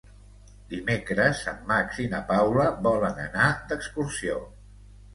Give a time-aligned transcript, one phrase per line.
[0.71, 4.45] Dimecres en Max i na Paula volen anar d'excursió.